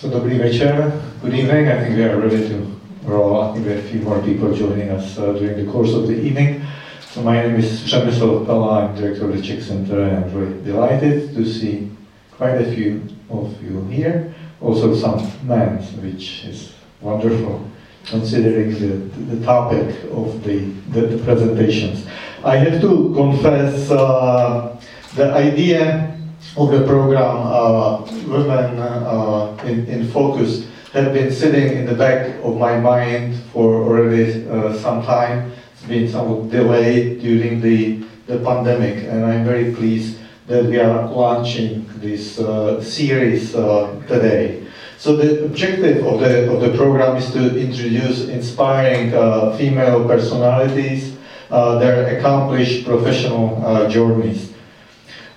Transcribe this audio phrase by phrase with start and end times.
[0.00, 1.68] So dobrý večer, good evening.
[1.68, 2.56] I think we are ready to
[3.04, 3.42] roll.
[3.42, 6.06] I think we have a few more people joining us uh, during the course of
[6.08, 6.64] the evening.
[7.12, 10.56] So my name is Przemysl Pella, I'm director of the Czech Center and I'm really
[10.64, 11.92] delighted to see
[12.32, 14.32] quite a few of you here.
[14.62, 16.72] Also some men, which is
[17.02, 17.60] wonderful
[18.06, 19.84] considering the, the topic
[20.16, 22.06] of the, the, the presentations.
[22.42, 24.80] I have to confess uh,
[25.14, 26.16] the idea
[26.56, 32.34] of the program uh, Women uh, in, in Focus have been sitting in the back
[32.42, 35.52] of my mind for already uh, some time.
[35.72, 41.06] It's been somewhat delayed during the, the pandemic, and I'm very pleased that we are
[41.06, 44.66] launching this uh, series uh, today.
[44.98, 51.16] So the objective of the, of the program is to introduce inspiring uh, female personalities,
[51.50, 54.49] uh, their accomplished professional uh, journeys.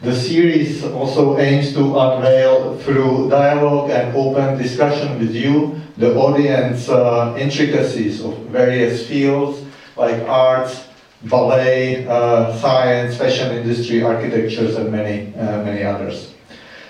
[0.03, 6.89] The series also aims to unveil through dialogue and open discussion with you the audience
[6.89, 9.63] uh, intricacies of various fields
[9.95, 10.87] like arts,
[11.23, 16.33] ballet, uh, science, fashion industry, architectures, and many, uh, many others.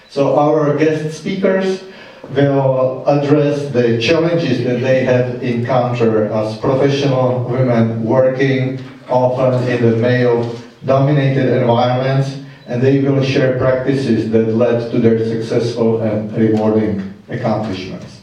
[0.09, 1.83] So our guest speakers
[2.31, 9.97] will address the challenges that they have encountered as professional women working often in the
[9.97, 18.21] male-dominated environments and they will share practices that led to their successful and rewarding accomplishments.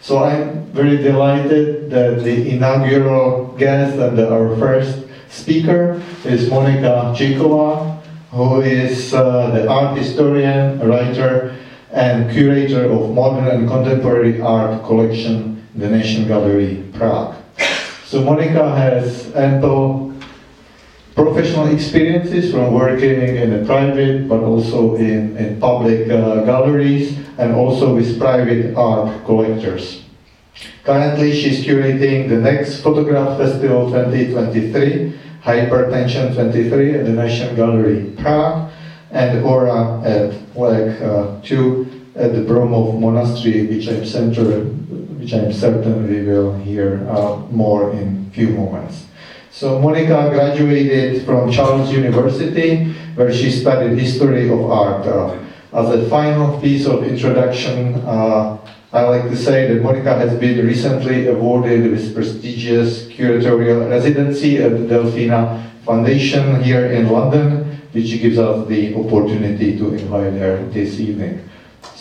[0.00, 8.00] So I'm very delighted that the inaugural guest and our first speaker is Monika Čejková,
[8.30, 11.56] who is uh, the art historian, writer,
[11.92, 17.36] and curator of modern and contemporary art collection, in the Nation Gallery, Prague.
[18.04, 20.07] So Monika has ample
[21.18, 27.52] professional experiences from working in a private but also in, in public uh, galleries and
[27.56, 30.04] also with private art collectors.
[30.84, 38.70] Currently she's curating the next Fotograf Festival 2023, Hypertension 23 at the National Gallery Prague
[39.10, 44.62] and Ora et lege uh, 2 at the Broumov Monastery which I'm, center,
[45.18, 49.07] which I'm certain we will hear uh, more in few moments.
[49.58, 55.04] So Monica graduated from Charles University, where she studied history of art.
[55.04, 55.34] Uh,
[55.72, 58.56] as a final piece of introduction, uh,
[58.92, 64.78] I like to say that Monica has been recently awarded with prestigious curatorial residency at
[64.78, 71.00] the Delfina Foundation here in London, which gives us the opportunity to invite her this
[71.00, 71.42] evening.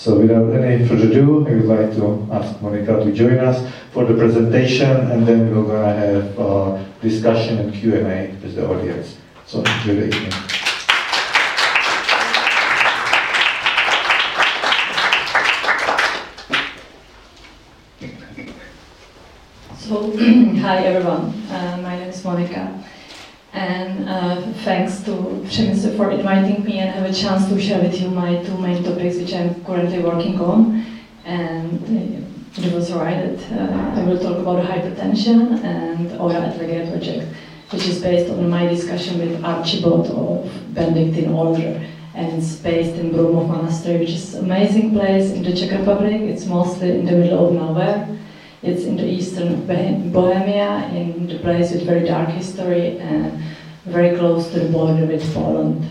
[0.08, 3.60] So without any further ado, I would like to ask Monica to join us
[3.92, 8.66] for the presentation, and then we're going to have uh, discussion and Q&A with the
[8.70, 9.18] audience.
[9.48, 10.32] So enjoy the evening.
[19.76, 20.16] So,
[20.62, 22.87] hi everyone, uh, my name is Monika
[23.54, 25.12] and uh, thanks to
[25.48, 28.84] Przemysl for inviting me and have a chance to share with you my two main
[28.84, 30.86] topics which I'm currently working on.
[31.26, 36.58] And uh, it was right that uh, I will talk about hypertension and Aura at
[36.58, 37.34] Legere project
[37.72, 41.86] which is based on my discussion with Archabbot of Benedictine order
[42.16, 46.22] and it's based in Broumov Monastery which is an amazing place in the Czech Republic,
[46.22, 48.17] it's mostly in the middle of nowhere
[48.64, 49.66] it's in the eastern
[50.12, 53.40] Bohemia, in the place with very dark history and
[53.86, 55.88] very close to the border with Poland.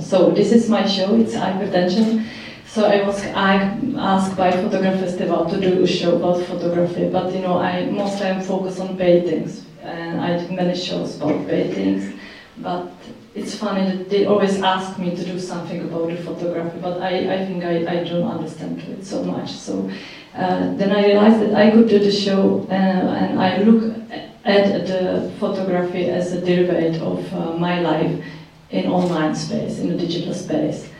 [0.00, 2.26] So this is my show, it's hypertension.
[2.66, 7.40] So I was asked by Fotograf Festival to do a show about photography, but you
[7.40, 12.12] know, I mostly am focused on paintings, and I did many shows about paintings,
[12.58, 12.92] but
[13.34, 17.34] it's funny that they always ask me to do something about the photography, but I,
[17.36, 19.52] I think I, I don't understand it so much.
[19.52, 19.90] So
[20.36, 23.96] uh, then I realized that I could do the show uh, and I look
[24.44, 28.22] at the photography as a derivative of uh, my life
[28.70, 30.90] in online space, in the digital space.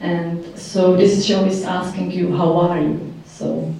[0.00, 3.14] And so this show is asking you, how are you?
[3.26, 3.72] So,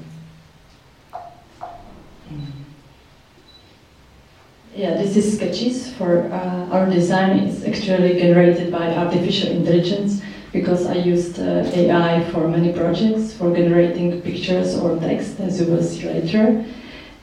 [4.74, 7.40] yeah, this is sketches for uh, our design.
[7.40, 10.22] It's actually generated by artificial intelligence
[10.54, 15.66] because I used uh, AI for many projects for generating pictures or text, as you
[15.66, 16.64] will see later.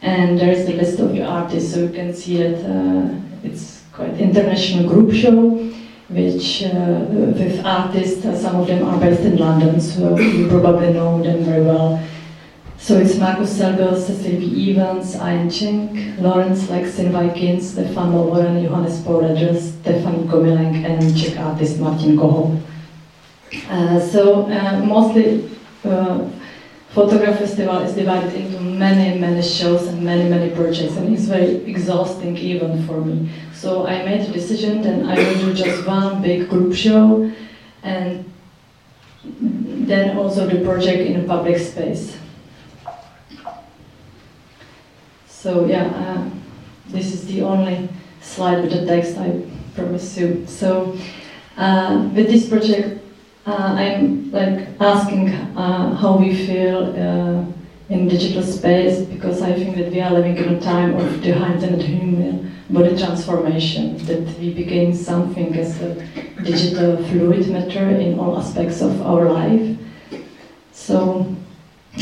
[0.01, 3.83] And there is the list of the artists, so you can see that uh, it's
[3.93, 5.71] quite international group show,
[6.09, 7.05] which uh,
[7.39, 11.45] with artists, uh, some of them are based in London, so you probably know them
[11.45, 12.03] very well.
[12.77, 19.79] So it's Markus Selgel, Cecily Evans, Ian Cheng, Lawrence Lexin Vikins, Stefan Lovoren, Johannes Poledres,
[19.79, 22.59] Stefan Komileng, and Czech artist Martin Kohout.
[23.69, 25.49] Uh, so uh, mostly
[25.83, 26.29] uh,
[26.93, 31.55] Fotograf Festival is divided into many, many shows and many, many projects, and it's very
[31.65, 33.29] exhausting even for me.
[33.53, 37.31] So I made a decision that I will do just one big group show,
[37.83, 38.29] and
[39.23, 42.17] then also the project in a public space.
[45.27, 46.29] So yeah, uh,
[46.87, 47.89] this is the only
[48.21, 49.41] slide with the text I
[49.75, 50.45] promise you.
[50.45, 50.97] So
[51.57, 53.00] uh, with this project,
[53.45, 59.75] uh, I'm like asking uh, how we feel uh, in digital space because I think
[59.77, 64.53] that we are living in a time of the internet human body transformation, that we
[64.53, 65.95] became something as a
[66.43, 69.77] digital fluid matter in all aspects of our life.
[70.71, 71.35] So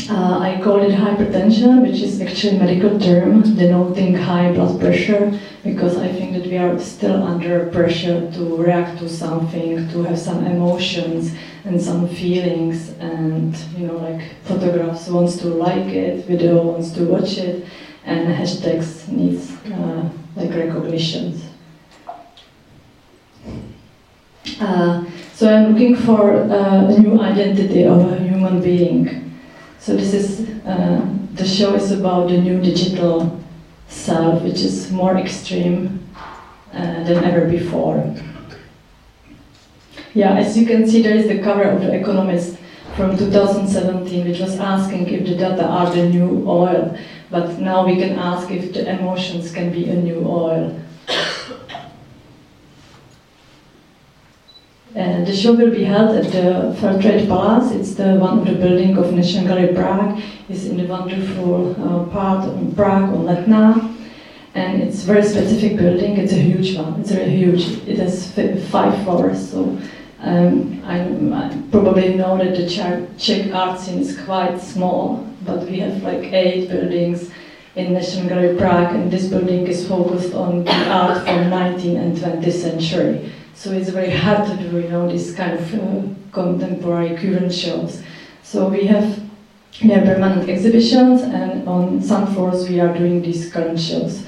[0.08, 5.38] uh, I call it hypertension, which is actually a medical term denoting high blood pressure,
[5.64, 10.18] because I think that we are still under pressure to react to something, to have
[10.18, 11.34] some emotions
[11.64, 17.04] and some feelings, and you know, like photographs wants to like it, video wants to
[17.06, 17.66] watch it,
[18.04, 21.44] and hashtags needs uh, like recognitions.
[24.60, 25.04] Uh,
[25.34, 29.29] so I'm looking for uh, a new identity of a human being.
[29.80, 33.40] So this is, uh, the show is about the new digital
[33.88, 36.06] self, which is more extreme
[36.74, 38.14] uh, than ever before.
[40.12, 42.58] Yeah, as you can see, there is the cover of The Economist
[42.94, 46.98] from 2017, which was asking if the data are the new oil.
[47.30, 50.78] But now we can ask if the emotions can be a new oil.
[54.94, 57.70] And the show will be held at the Fairtrade Palace.
[57.70, 60.20] It's the one of the building of National Gallery Prague.
[60.48, 63.96] It's in the wonderful uh, part of Prague on Letná.
[64.54, 66.16] And it's a very specific building.
[66.16, 67.00] It's a huge one.
[67.00, 67.86] It's very huge.
[67.86, 68.32] It has
[68.68, 69.48] five floors.
[69.48, 69.78] So
[70.22, 72.68] um, I, I, probably know that the
[73.16, 77.30] Czech art scene is quite small, but we have like eight buildings
[77.76, 82.16] in National Gallery Prague, and this building is focused on the art from 19th and
[82.16, 83.32] 20th century.
[83.60, 88.02] So it's very hard to do, you know, this kind of uh, contemporary current shows.
[88.42, 89.20] So we have
[89.82, 94.24] we have permanent exhibitions, and on some floors we are doing these current shows.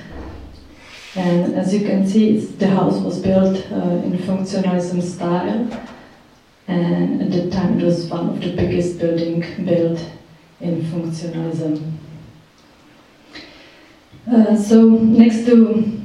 [1.17, 5.67] And as you can see, the house was built uh, in functionalism style,
[6.69, 9.99] and at the time it was one of the biggest building built
[10.61, 11.97] in functionalism.
[14.31, 16.02] Uh, so next to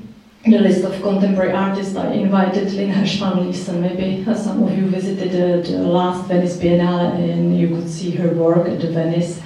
[0.52, 3.52] the list of contemporary artists, I invited Lynn Hershman
[3.82, 8.30] Maybe some of you visited uh, the last Venice Biennale and you could see her
[8.30, 9.42] work at the Venice.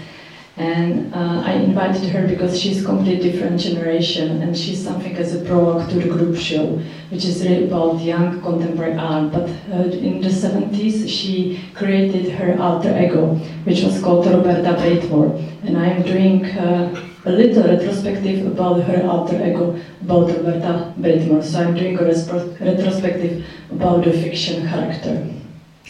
[0.57, 5.43] And uh, I invited her because she's completely different generation and she's something as a
[5.45, 9.31] prologue to the group show, which is really about young contemporary art.
[9.31, 15.35] But uh, in the 70s, she created her alter ego, which was called Roberta Breitmore.
[15.63, 21.43] And I'm doing uh, a little retrospective about her alter ego, about Roberta Breitmore.
[21.43, 25.27] So I'm doing a retrospective about the fiction character.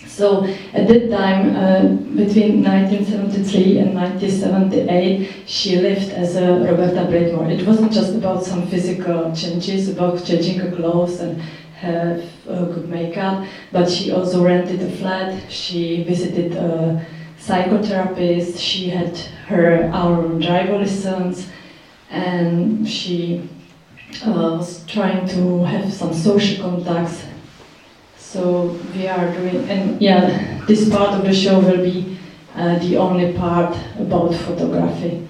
[0.07, 7.49] So at that time, uh, between 1973 and 1978, she lived as a Roberta Breitmore.
[7.49, 11.41] It wasn't just about some physical changes, about changing her clothes and
[11.81, 17.03] have uh, good makeup, but she also rented a flat, she visited a
[17.41, 19.17] psychotherapist, she had
[19.47, 21.49] her own driver lessons,
[22.09, 23.49] and she
[24.25, 27.25] uh, was trying to have some social contacts
[28.31, 32.17] so we are doing, and yeah, this part of the show will be
[32.55, 35.27] uh, the only part about photography.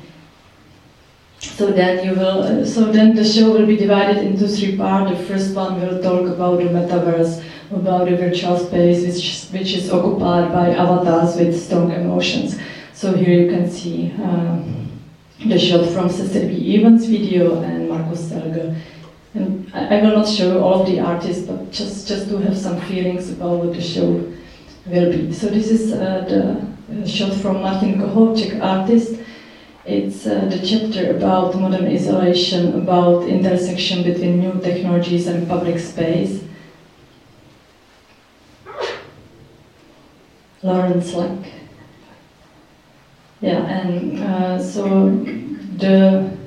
[1.40, 5.18] So then you will, uh, so then the show will be divided into three parts.
[5.18, 9.92] The first one will talk about the metaverse, about the virtual space, which, which is
[9.92, 12.60] occupied by avatars with strong emotions.
[12.94, 14.62] So here you can see uh,
[15.48, 16.78] the shot from Cécile B.
[16.78, 18.76] Evans' video and Markus Selger.
[19.34, 22.58] And I, I will not show all of the artists, but just, just to have
[22.58, 24.32] some feelings about what the show
[24.86, 25.34] will be.
[25.34, 26.26] So this is uh,
[26.92, 29.20] the shot from Martin Koholček, artist.
[29.86, 36.44] It's uh, the chapter about modern isolation, about intersection between new technologies and public space.
[40.64, 41.40] Lawrence Lek.
[43.42, 45.10] Yeah, and uh, so
[45.78, 46.38] the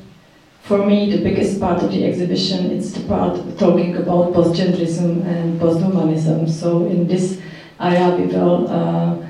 [0.65, 5.61] for me, the biggest part of the exhibition is the part talking about post-genderism and
[5.61, 6.49] post-humanism.
[6.49, 7.39] So in this
[7.79, 9.27] area, we will uh,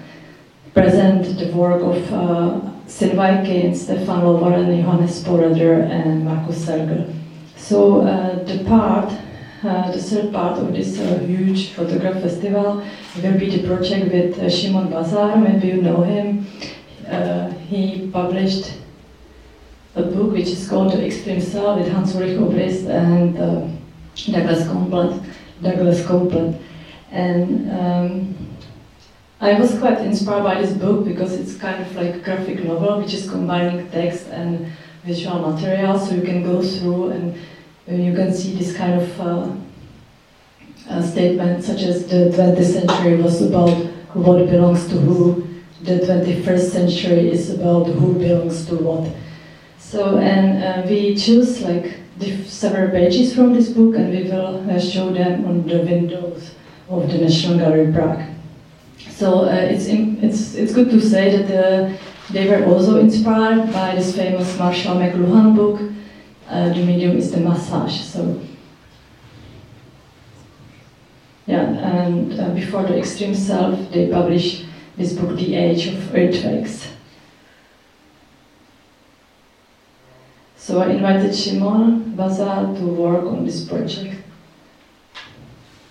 [0.74, 3.16] present the work of uh, Sin
[3.74, 7.12] Stefan Lovaren, Johannes Poreder, and Markus Selger.
[7.56, 9.12] So uh, the part,
[9.64, 12.84] the third part of this uh, huge photograph festival
[13.22, 16.46] will be the project with uh, Shumon Basar, maybe you know him.
[17.08, 18.74] uh, he published
[19.94, 23.66] a book which is called The Extreme Self with Hans Ulrich Obrist and uh,
[24.30, 25.24] Douglas Coupland.
[25.62, 26.60] Douglas Coupland.
[27.10, 28.36] And um,
[29.40, 33.00] I was quite inspired by this book because it's kind of like a graphic novel
[33.00, 34.70] which is combining text and
[35.04, 37.38] visual material so you can go through and
[37.86, 39.50] you can see this kind of uh,
[40.88, 43.74] uh, statement such as the 20th century was about
[44.14, 45.46] what belongs to who,
[45.82, 49.10] the 21st century is about who belongs to what.
[49.78, 51.98] So, and uh, we choose like
[52.46, 56.54] several pages from this book and we will uh, show them on the windows
[56.88, 58.22] of the National Gallery Prague.
[59.10, 61.96] So uh, it's, it's, it's good to say that uh,
[62.30, 65.93] they were also inspired by this famous Marshall McLuhan book,
[66.48, 68.00] uh, The Medium is the Massage.
[68.00, 68.40] So
[71.46, 74.64] yeah, and uh, before the extreme self, they published
[74.96, 76.88] this book, The Age of Earthquakes.
[80.56, 84.16] So I invited Shumon Basar to work on this project.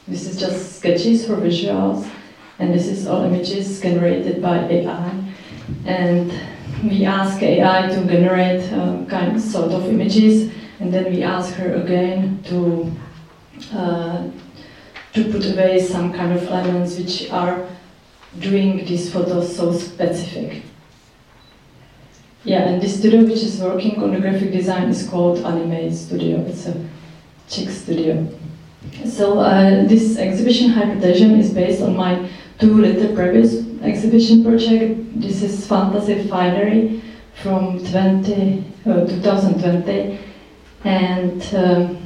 [0.07, 2.09] This is just sketches for visuals,
[2.57, 5.23] and this is all images generated by AI.
[5.85, 6.33] And
[6.83, 11.53] we ask AI to generate um, kind of sort of images, and then we ask
[11.55, 12.91] her again to
[13.73, 14.27] uh,
[15.13, 17.67] to put away some kind of elements which are
[18.39, 20.63] doing these photos so specific.
[22.43, 26.39] Yeah, and this studio which is working on the graphic design is called Anime Studio.
[26.41, 26.73] It's a
[27.47, 28.27] Czech studio.
[29.05, 35.19] So uh, this exhibition Hypertension is based on my two little previous exhibition project.
[35.19, 37.01] This is Fantasy Finery
[37.41, 40.19] from 20, uh, 2020
[40.85, 41.97] and um,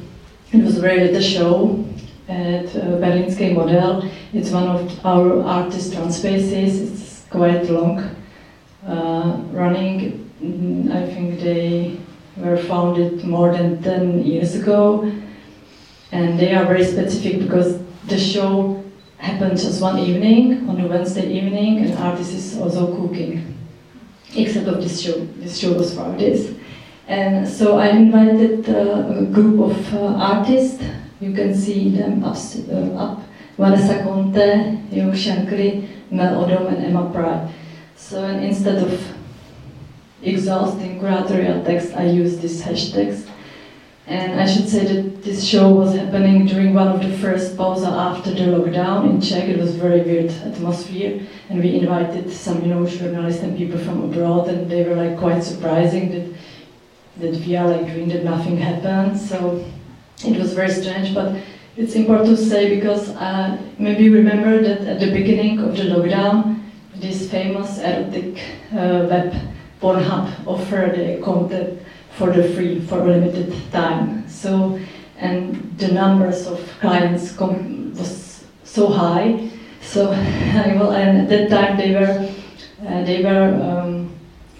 [0.52, 1.84] it was very little show
[2.28, 4.10] at uh, Berlínskej Model.
[4.32, 6.80] It's one of our artist run spaces.
[6.82, 8.00] It's quite long
[8.86, 10.30] uh, running.
[10.42, 11.96] Mm, I think they
[12.36, 15.10] were founded more than 10 years ago.
[16.10, 18.82] And they are very specific because the show
[19.18, 23.54] happened just one evening, on a Wednesday evening, and artist is also cooking.
[24.34, 25.24] Except of this show.
[25.36, 26.54] This show was for this.
[27.06, 30.82] And so I invited uh, a group of uh, artists
[31.20, 32.36] you can see them up,
[32.70, 33.22] uh, up
[33.56, 37.52] Vanessa Conte, Jung Shankly, Mel Odom and Emma Pride.
[37.96, 39.16] So instead of
[40.22, 43.27] exhausting curatorial text, I use these hashtags.
[44.08, 47.84] And I should say that this show was happening during one of the first pauses
[47.84, 49.44] after the lockdown in Czech.
[49.44, 54.04] It was very weird atmosphere, and we invited some, you know, journalists and people from
[54.04, 56.26] abroad, and they were like quite surprising that
[57.20, 59.18] that we are like doing that nothing happened.
[59.18, 59.62] So
[60.24, 61.36] it was very strange, but
[61.76, 65.82] it's important to say because uh, maybe you remember that at the beginning of the
[65.82, 66.62] lockdown,
[66.94, 68.38] this famous erotic
[68.72, 69.34] uh, web
[69.82, 71.78] Pornhub offered the content
[72.18, 74.28] for the free for a limited time.
[74.28, 74.78] So,
[75.16, 79.48] and the numbers of clients was so high.
[79.80, 82.28] So, well, and at that time they were
[82.86, 84.14] uh, they were um,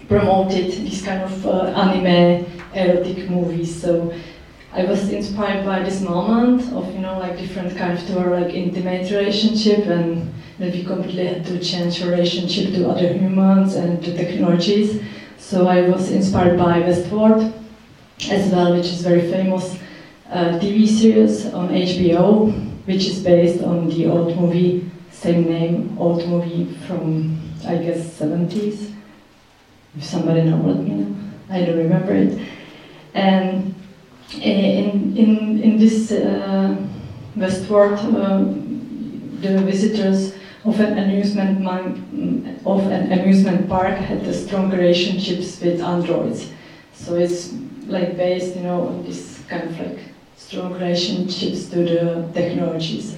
[0.08, 3.80] promoted this kind of uh, anime erotic movies.
[3.80, 4.12] So
[4.72, 8.40] I was inspired by this moment of, you know, like different kind of to our
[8.40, 14.02] like intimate relationship and that we completely had to change relationship to other humans and
[14.04, 15.00] to technologies.
[15.38, 17.52] So I was inspired by Westworld
[18.30, 19.78] as well, which is very famous
[20.30, 22.52] uh, TV series on HBO,
[22.86, 28.92] which is based on the old movie, same name, old movie from, I guess, 70s.
[29.96, 31.16] If somebody knows, let me know.
[31.48, 32.38] I don't remember it.
[33.14, 33.74] And
[34.34, 36.76] in, in, in this uh,
[37.36, 40.34] Westworld, uh, the visitors
[40.68, 41.66] of an amusement
[42.66, 46.50] of an amusement park had strong relationships with androids.
[46.92, 47.52] So it's
[47.86, 49.98] like based, you know, on this kind of like
[50.36, 53.16] strong relationships to the technologies.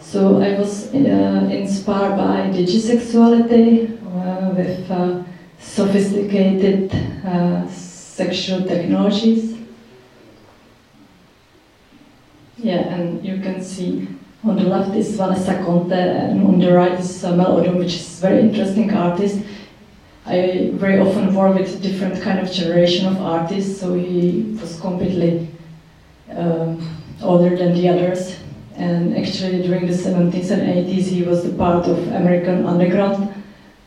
[0.00, 5.24] So I was uh, inspired by digisexuality uh, with uh,
[5.58, 9.56] sophisticated uh, sexual technologies
[12.58, 14.08] Yeah, and you can see
[14.48, 18.18] on the left is Vanessa Conte, and on the right is Mel Odom, which is
[18.18, 19.40] a very interesting artist.
[20.24, 25.48] I very often work with different kind of generation of artists, so he was completely
[26.30, 26.80] um,
[27.22, 28.36] older than the others.
[28.76, 33.32] And actually, during the 70s and 80s, he was a part of American underground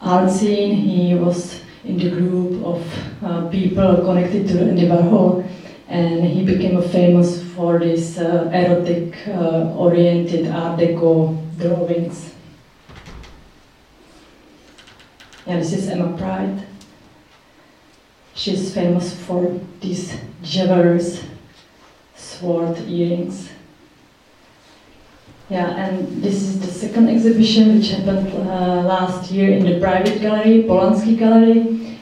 [0.01, 0.75] art scene.
[0.75, 5.47] He was in the group of uh, people connected to Andy Warhol
[5.89, 12.31] and he became a famous for these uh, erotic uh, oriented art deco drawings.
[15.45, 16.63] Yeah, this is Emma Pride.
[18.33, 20.03] she's famous for these
[20.41, 21.21] jeweler's
[22.15, 23.49] sword earrings.
[25.49, 30.21] Yeah, and this is the second exhibition which happened uh, last year in the private
[30.21, 31.99] gallery, Polansky Gallery.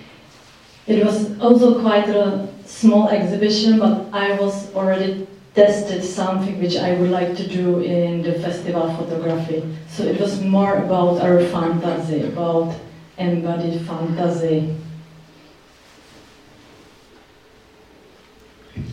[0.85, 6.93] It was also quite a small exhibition, but I was already tested something which I
[6.93, 9.63] would like to do in the festival photography.
[9.89, 12.75] So it was more about our fantasy, about
[13.17, 14.75] embodied fantasy.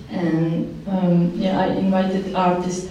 [0.09, 2.91] And um, yeah, I invited artists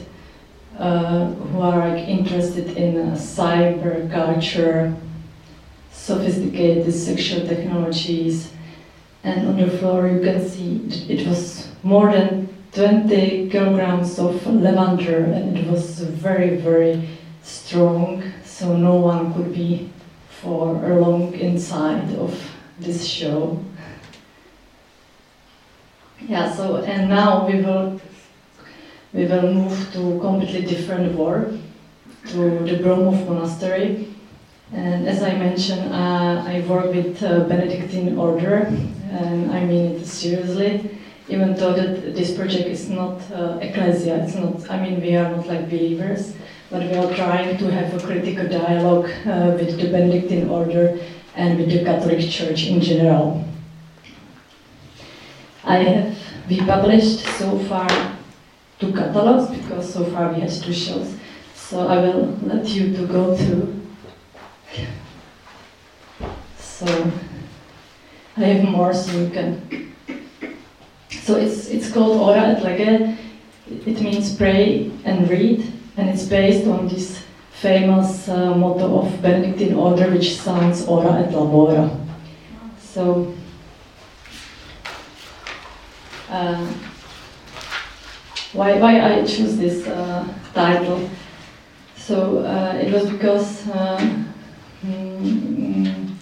[0.77, 4.93] uh, who are like interested in uh, cyber culture,
[5.91, 8.51] sophisticated sexual technologies,
[9.23, 15.23] and on the floor you can see it was more than 20 kilograms of lavender
[15.25, 17.07] and it was very very
[17.43, 19.89] strong so no one could be
[20.29, 22.33] for a long inside of
[22.79, 23.63] this show
[26.21, 27.99] yeah so and now we will
[29.13, 31.49] we will move to completely different work
[32.27, 34.13] to the Broumov Monastery
[34.73, 38.65] and as I mentioned, uh, I work with uh, Benedictine order,
[39.11, 40.97] and I mean it seriously.
[41.29, 44.69] Even though that this project is not uh, ecclesia, it's not.
[44.69, 46.35] I mean, we are not like believers,
[46.69, 50.99] but we are trying to have a critical dialogue uh, with the Benedictine order
[51.35, 53.45] and with the Catholic Church in general.
[55.63, 56.17] I have
[56.49, 57.87] we published so far
[58.79, 61.15] two catalogs because so far we had two shows.
[61.55, 63.83] So I will let you to go through
[66.83, 67.11] so
[68.35, 69.92] I have more so you can.
[71.23, 73.17] So it's it's called Ora et Lege.
[73.85, 79.73] It means pray and read, and it's based on this famous uh, motto of Benedictine
[79.73, 81.89] order, which sounds Ora et Labora.
[82.79, 83.33] So.
[86.29, 86.65] Uh,
[88.53, 91.09] why, why I choose this uh, title?
[91.95, 94.23] So uh, it was because uh,
[94.85, 96.15] Mm,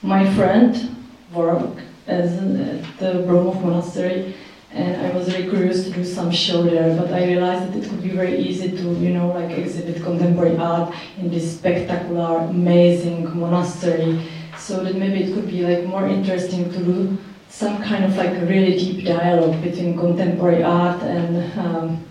[0.00, 0.96] my friend
[1.34, 4.34] worked as at the Broumov Monastery
[4.70, 7.88] and I was very curious to do some show there, but I realized that it
[7.88, 13.38] could be very easy to, you know, like exhibit contemporary art in this spectacular, amazing
[13.38, 17.18] monastery, so that maybe it could be like more interesting to do
[17.48, 22.04] some kind of like really deep dialogue between contemporary art and um,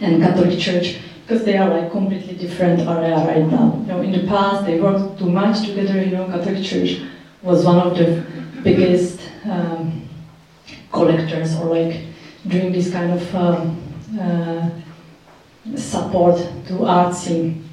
[0.00, 3.78] and Catholic Church because they are like completely different area right now.
[3.80, 6.02] You know, in the past they worked too much together.
[6.02, 7.00] You know, Catholic Church
[7.42, 8.24] was one of the
[8.62, 10.08] biggest um,
[10.90, 12.00] collectors or like
[12.46, 13.82] doing this kind of um,
[14.20, 14.70] uh,
[15.76, 17.68] support to art scene.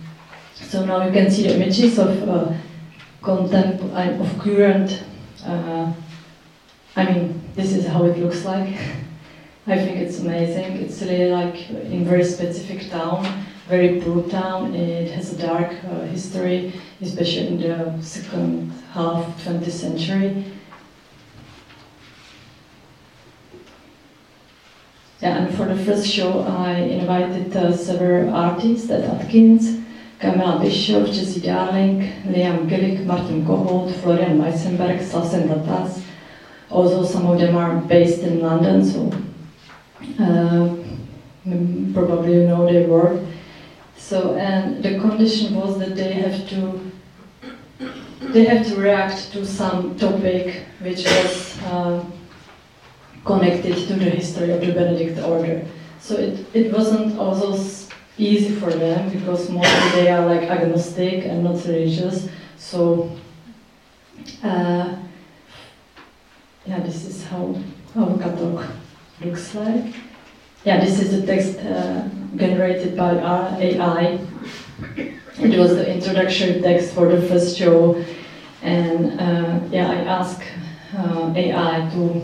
[0.55, 2.53] So now you can see the images of uh,
[3.21, 5.03] of current.
[5.45, 5.91] Uh,
[6.95, 8.75] I mean, this is how it looks like.
[9.67, 10.77] I think it's amazing.
[10.77, 14.73] It's really like in very specific town, very poor town.
[14.73, 20.45] It has a dark uh, history, especially in the second half of 20th century.
[25.21, 29.82] Yeah, and for the first show, I invited uh, several artists Ed Atkins,
[30.21, 36.01] Kamila Bishop, Jesse Darling, Liam Gillick, Martin Kohout, Florian Weissenberg, Slavs and Tatars.
[36.69, 39.12] Also, some of them are based in London, so
[40.23, 40.73] uh,
[41.93, 43.21] probably you know their work.
[43.97, 46.91] So, and the condition was that they have to
[48.21, 52.05] they have to react to some topic which was uh,
[53.25, 55.65] connected to the history of the Benedict order.
[55.99, 57.58] So it, it wasn't also
[58.17, 62.29] easy for them because mostly they are like agnostic and not religious.
[62.58, 63.12] So
[64.43, 64.95] uh,
[66.65, 67.55] yeah, this is how
[67.95, 68.65] our catalog
[69.21, 69.93] looks like.
[70.65, 74.19] Yeah, this is the text uh, generated by AI.
[75.39, 78.03] It was the introductory text for the first show,
[78.62, 80.43] and uh, yeah, I asked
[80.97, 82.21] uh, AI to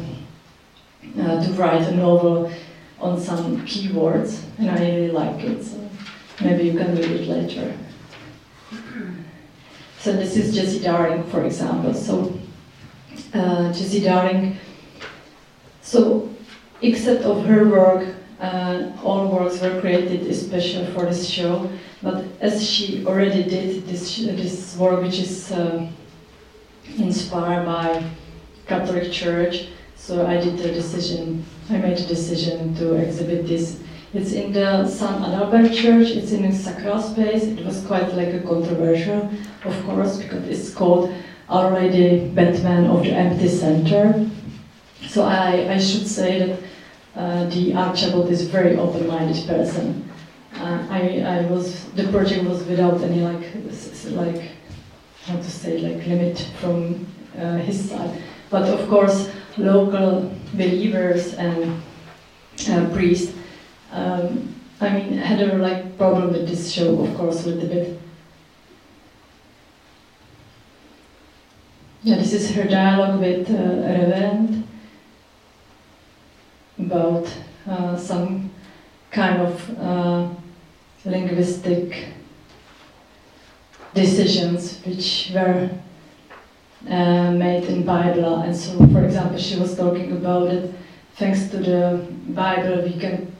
[1.19, 2.51] uh, to write a novel
[2.99, 5.63] on some keywords, and I really like it.
[5.63, 5.89] So
[6.41, 7.77] maybe you can read it later.
[9.99, 11.93] So this is Jesse Darling, for example.
[11.93, 12.37] So
[13.33, 14.57] uh, Jesse Darling.
[15.81, 16.29] So
[16.81, 21.69] except of her work, uh, all works were created especially for this show.
[22.01, 25.87] But as she already did this, this work, which is uh,
[26.97, 28.03] inspired by
[28.67, 29.69] Catholic Church,
[30.05, 31.43] so I did the decision.
[31.67, 33.81] I made a decision to exhibit this.
[34.13, 36.09] It's in the San Adalbert Church.
[36.09, 37.43] It's in a sacral space.
[37.45, 39.27] It was quite like a controversial,
[39.63, 41.11] of course, because it's called
[41.49, 44.29] Our Lady Batman of the Empty Center.
[45.07, 46.59] So I, I should say that
[47.15, 50.07] uh, the Archabbot is a very open-minded person.
[50.53, 53.43] Uh, I, I was the project was without any like
[54.11, 54.51] like
[55.25, 61.81] how to say like limit from uh, his side, but of course local believers and
[62.69, 63.33] uh, priests.
[63.91, 67.99] Um, I mean, had a like problem with this show, of course, a little bit.
[72.03, 74.67] Yeah, this is her dialogue with uh, Reverend
[76.77, 77.27] about
[77.67, 78.51] uh, some
[79.11, 80.27] kind of uh,
[81.05, 82.09] linguistic
[83.93, 85.69] decisions which were
[86.89, 88.41] uh, made in Bible.
[88.41, 90.73] And so, for example, she was talking about it.
[91.15, 93.33] Thanks to the Bible, we can.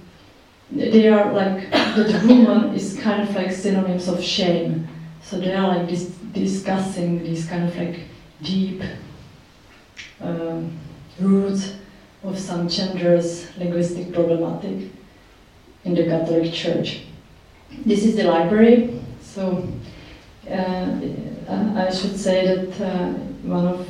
[0.72, 4.88] They are like the woman is kind of like synonyms of shame.
[5.22, 8.00] So they are like dis- discussing these kind of like
[8.42, 8.82] deep
[10.22, 10.78] um,
[11.20, 11.76] roots
[12.24, 14.90] of some gender's linguistic problematic
[15.84, 17.04] in the Catholic Church.
[17.86, 19.68] This is the library, so
[20.50, 21.00] uh,
[21.50, 23.14] I should say that uh,
[23.48, 23.88] one of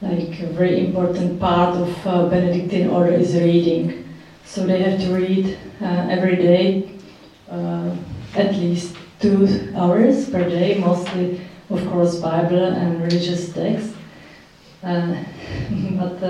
[0.00, 4.04] like a very important part of uh, Benedictine order is reading.
[4.44, 6.88] So they have to read uh, every day
[7.50, 7.94] uh,
[8.34, 13.94] at least two hours per day, mostly of course Bible and religious texts.
[14.82, 15.24] Uh,
[15.98, 16.22] but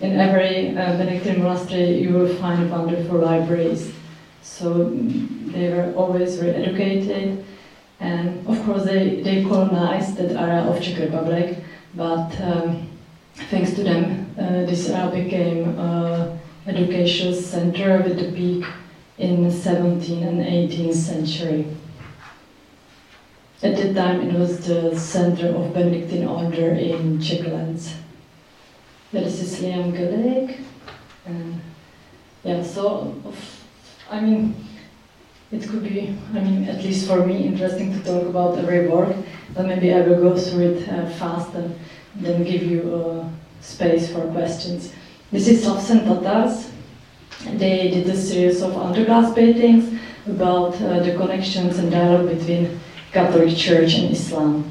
[0.00, 3.92] in every uh, Benedictine monastery you will find wonderful libraries.
[4.42, 4.90] So
[5.52, 7.44] they were always very educated,
[8.00, 11.58] and of course they, they colonized that area of Czech Republic,
[11.94, 12.88] but um,
[13.50, 18.64] thanks to them uh, this area became an educational center with a peak
[19.18, 21.66] in the 17th and 18th century.
[23.62, 27.94] At that time it was the center of Benedictine order in Czech lands.
[29.12, 30.58] This is Liam Gillick.
[31.26, 31.60] And
[32.42, 33.14] yeah, so
[34.10, 34.54] I mean,
[35.50, 39.16] it could be, I mean, at least for me, interesting to talk about every work,
[39.54, 41.78] but maybe I will go through it uh, fast and
[42.16, 43.28] then give you uh,
[43.60, 44.92] space for questions.
[45.30, 46.70] This is Slavs and Tatars.
[47.56, 52.80] They did a series of underglass paintings about uh, the connections and dialogue between
[53.12, 54.70] Catholic Church and Islam.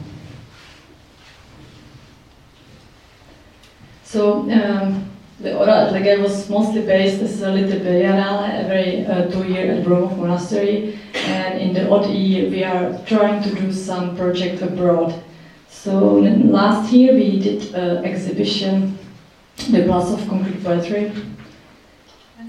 [4.04, 9.30] So um, the Ora et lege was mostly based as a little biennale every uh,
[9.32, 14.62] two-year at Broumov Monastery, and in the year we are trying to do some project
[14.62, 15.14] abroad.
[15.70, 18.98] So last year we did an exhibition,
[19.72, 21.12] The Plaza of Concrete Poetry,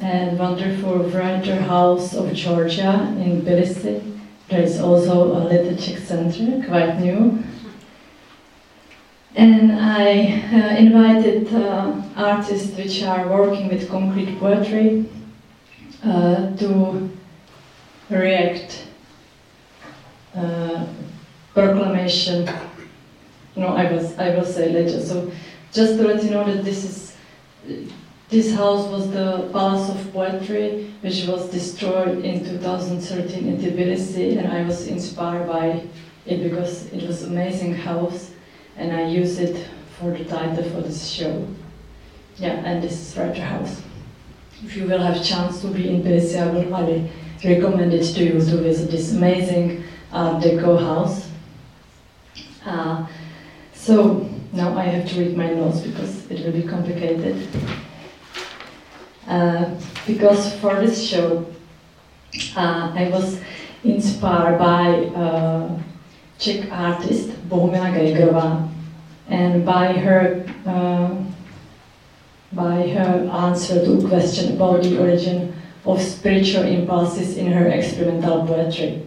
[0.01, 4.03] and wonderful writer house of Georgia in Tbilisi.
[4.49, 7.43] There is also a Czech center, quite new,
[9.37, 15.07] and I uh, invited uh, artists which are working with concrete poetry
[16.05, 17.11] uh, to
[18.11, 18.87] react
[21.55, 22.49] proclamation.
[23.57, 25.01] No, I will I will say later.
[25.01, 25.31] So
[25.73, 27.17] just to let you know that this is
[28.29, 34.49] this house was the Palace of Poetry, which was destroyed in 2013 in Tbilisi, and
[34.53, 35.85] I was inspired by
[36.27, 38.34] it because it was amazing house
[38.77, 41.47] and I use it for the title for this show.
[42.37, 43.83] Yeah, and this is Writer House.
[44.65, 47.11] If you will have chance to be in Tbilisi, I will highly
[47.45, 51.29] recommend it to you to visit this amazing Art Deco house.
[52.65, 53.07] Uh,
[53.73, 57.47] so now I have to read my notes because it will be complicated.
[59.27, 59.75] Uh,
[60.07, 61.47] because for this show,
[62.57, 63.41] uh, I was
[63.85, 65.79] inspired by uh,
[66.39, 68.69] Czech artist Bohumila Grögerová,
[69.29, 71.11] and by her uh,
[72.53, 75.53] by her answer to a question about the origin
[75.85, 79.03] of spiritual impulses in her experimental poetry.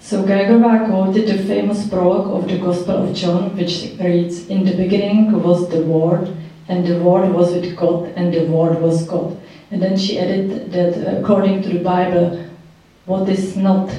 [0.00, 4.76] So Geigerová quoted the famous prologue of the Gospel of John, which reads, In the
[4.76, 6.34] beginning was the Word,
[6.68, 9.36] and the Word was with God, and the Word was God.
[9.70, 12.44] And then she added that according to the Bible,
[13.04, 13.90] what is not,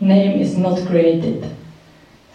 [0.00, 1.50] name is not created.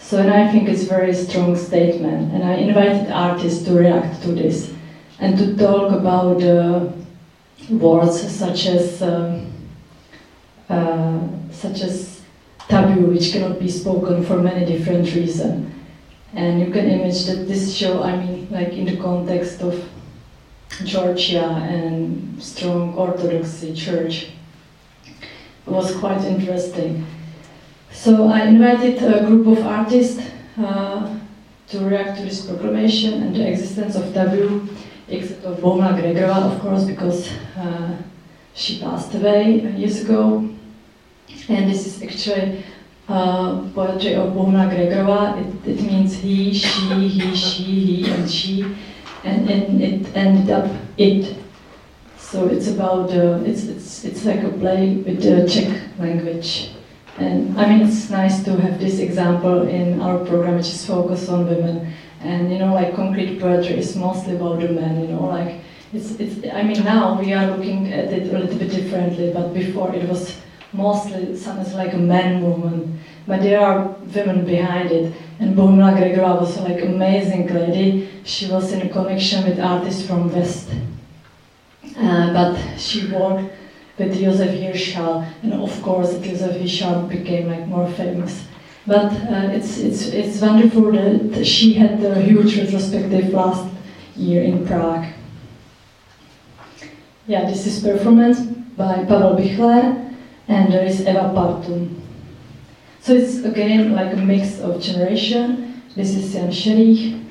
[0.05, 2.31] So, and I think it's a very strong statement.
[2.31, 4.71] And I invited artists to react to this
[5.19, 6.91] and to talk about uh,
[7.71, 9.51] words such as um,
[10.69, 12.21] uh, such as
[12.67, 15.73] taboo, which cannot be spoken for many different reasons.
[16.35, 19.89] And you can imagine that this show, I mean, like in the context of
[20.83, 24.27] Georgia and strong Orthodoxy church,
[25.65, 27.07] was quite interesting.
[27.95, 30.21] So I invited a group of artists
[30.59, 31.17] uh,
[31.69, 34.67] to react to this proclamation and the existence of taboo
[35.07, 37.95] except of Bohumila Grögerová, of course, because uh,
[38.53, 40.47] she passed away years ago.
[41.49, 42.63] And this is actually
[43.07, 45.39] uh, poetry of Bohumila Grögerová.
[45.39, 48.75] It, it means he, she, he, she, he, and she,
[49.23, 51.35] and, and it ended up it.
[52.17, 56.74] So it's about uh, it's it's it's like a play with the Czech language.
[57.17, 61.29] And I mean, it's nice to have this example in our program, which is focused
[61.29, 61.93] on women.
[62.19, 65.01] And you know, like concrete poetry is mostly about the men.
[65.01, 65.61] You know, like
[65.93, 66.45] it's it's.
[66.53, 70.09] I mean, now we are looking at it a little bit differently, but before it
[70.09, 70.35] was
[70.73, 72.99] mostly something like a man movement.
[73.27, 75.13] But there are women behind it.
[75.39, 78.09] And Bohumila Grögerová was like amazing lady.
[78.23, 80.69] She was in a connection with artists from West.
[81.97, 83.51] Uh, but she worked
[83.97, 88.45] with Josef Hiršal, and of course Josef Hiršal became like more famous.
[88.85, 93.67] But uh, it's, it's, it's wonderful that she had a huge retrospective last
[94.15, 95.05] year in Prague.
[97.25, 100.13] Yeah, this is performance by Pavel Büchler,
[100.47, 101.99] and there is Ewa Partum.
[103.01, 105.81] So it's again like a mix of generation.
[105.95, 107.23] This is Jan Scherich.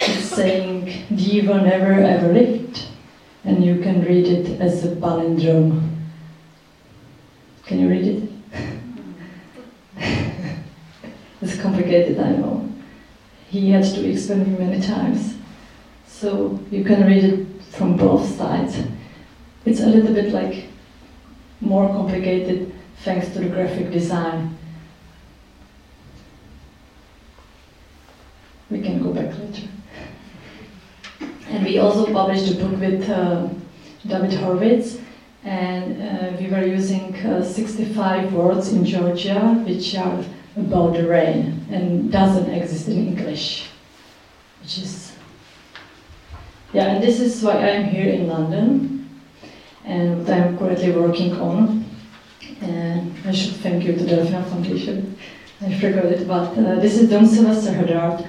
[0.00, 2.87] It's saying, Diva never ever lived
[3.48, 5.88] and you can read it as a palindrome.
[7.64, 8.22] Can you read it?
[11.40, 12.70] it's complicated, I know.
[13.48, 15.38] He had to explain me many times.
[16.06, 18.82] So you can read it from both sides.
[19.64, 20.64] It's a little bit like
[21.62, 24.58] more complicated thanks to the graphic design.
[28.70, 29.68] We can go back later.
[31.48, 33.46] And we also published a book with uh,
[34.06, 35.00] David Horvitz,
[35.44, 40.24] and uh, we were using uh, 65 words in Georgia, which are
[40.56, 43.68] about the rain and doesn't exist in English,
[44.62, 45.12] which is
[46.72, 46.94] yeah.
[46.94, 49.20] And this is why I'm here in London,
[49.84, 51.84] and what I'm currently working on.
[52.62, 55.18] And I should thank you to the Delfina Foundation.
[55.60, 58.26] I forgot it, but uh, this is Dom Houédard.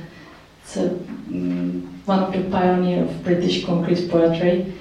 [0.62, 4.74] It's a um, one of the pioneers of British concrete poetry.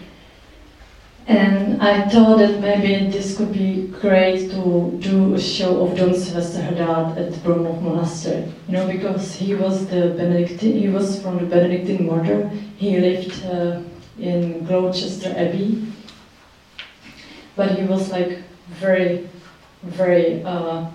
[1.26, 6.14] And I thought that maybe this could be great to do a show of Dom
[6.14, 8.50] Sylvester Houédard at Broumov Monastery.
[8.66, 12.48] You know, because he was the Benedictine, he was from the Benedictine order.
[12.78, 13.82] He lived uh,
[14.18, 15.92] in Gloucester Abbey,
[17.56, 18.38] but he was like
[18.80, 19.28] very,
[19.82, 20.86] very uh,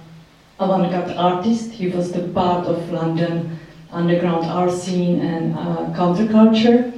[0.60, 1.70] avant-garde artist.
[1.72, 3.60] He was the part of London
[3.94, 6.92] underground art scene and uh, counterculture.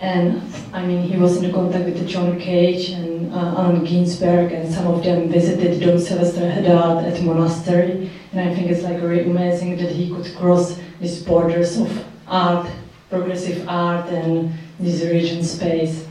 [0.00, 4.72] And I mean, he was in contact with John Cage and uh, Allen Ginsberg, and
[4.72, 8.10] some of them visited Dom Sylvester Houédard at monastery.
[8.32, 12.68] And I think it's like really amazing that he could cross these borders of art,
[13.10, 16.04] progressive art, and this region space.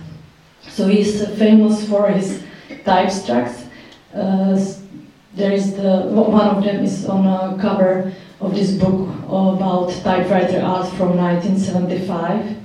[0.69, 2.43] So he's famous for his
[2.85, 3.67] type structs.
[4.13, 4.57] Uh,
[5.33, 10.61] there is the one of them is on a cover of this book about typewriter
[10.61, 12.57] art from 1975.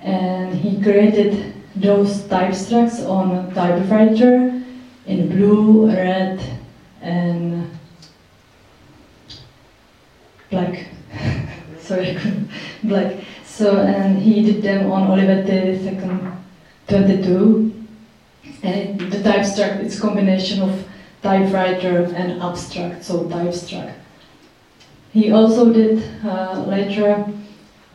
[0.00, 4.62] And he created those typestructs on typewriter
[5.06, 6.40] in blue, red,
[7.02, 7.70] and
[10.50, 10.86] black.
[11.80, 12.18] Sorry,
[12.82, 13.16] black.
[13.44, 16.32] So, and he did them on Olivetti II
[16.88, 17.86] 22.
[18.62, 20.88] And the typestruct is a combination of
[21.22, 23.94] typewriter and abstract, so typestruct.
[25.14, 27.24] He also did uh, later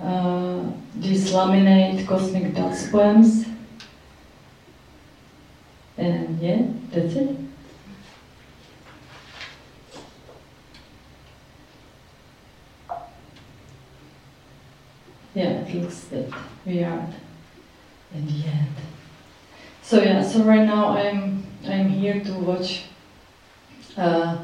[0.01, 0.63] uh,
[0.95, 3.45] these laminate cosmic dots poems.
[5.97, 7.35] And yeah, that's it.
[15.35, 16.31] Yeah, it looks that
[16.65, 17.05] we are
[18.15, 18.75] in the end.
[19.81, 22.85] So yeah, so right now I'm I'm here to watch
[23.97, 24.37] uh,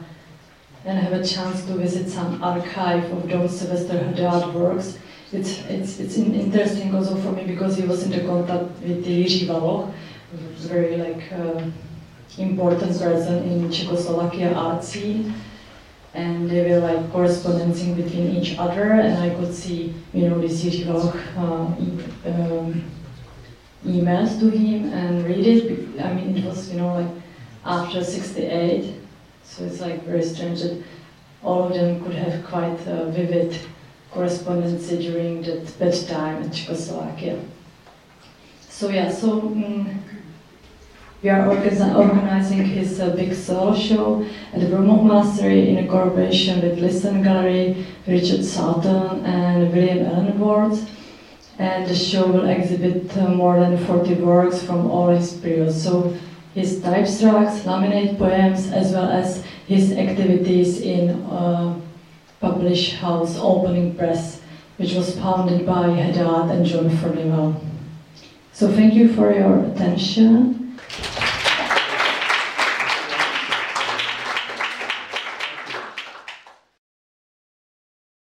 [0.86, 5.00] and have a chance to visit some archive of Dom Sylvester Houédard works.
[5.32, 9.48] It's, it's, it's interesting also for me because he was in the contact with Jiří
[9.48, 9.92] Valoch,
[10.58, 11.64] very like uh,
[12.38, 15.34] important person in Czechoslovakia art scene.
[16.14, 20.64] And they were like correspondencing between each other, and I could see, you know, this
[20.64, 22.84] Jiří Valoch uh, e um,
[23.86, 26.00] emails to him and read it.
[26.00, 27.12] I mean, it was, you know, like
[27.66, 29.05] after 68,
[29.46, 30.84] so it's like very strange that
[31.44, 33.58] all of them could have quite a vivid
[34.12, 37.40] correspondence during that bad time in Czechoslovakia.
[38.70, 40.04] So yeah, so um,
[41.22, 46.62] we are organizing his uh, big solo show at the Broumov Monastery in a collaboration
[46.62, 50.78] with Lisson Gallery, Richard Sutton and William Allen Ward.
[51.58, 55.82] and the show will exhibit uh, more than 40 works from all his periods.
[55.82, 56.16] So
[56.56, 61.78] his typestracts, laminate poems, as well as his activities in uh,
[62.40, 64.42] Publish House Opening Press,
[64.78, 67.62] which was founded by Houédard and John Furnival.
[68.54, 70.55] So thank you for your attention.